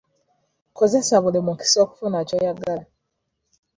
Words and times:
Kozesa 0.77 1.15
buli 1.23 1.39
mukisa 1.45 1.77
okufuna 1.85 2.19
ky'oyagala. 2.27 2.83